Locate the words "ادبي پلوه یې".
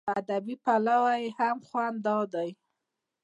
0.21-1.29